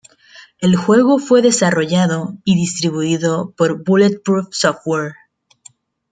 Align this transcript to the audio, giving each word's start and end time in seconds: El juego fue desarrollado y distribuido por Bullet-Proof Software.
El 0.57 0.77
juego 0.77 1.19
fue 1.19 1.43
desarrollado 1.43 2.35
y 2.43 2.55
distribuido 2.55 3.53
por 3.55 3.83
Bullet-Proof 3.83 4.47
Software. 4.49 5.13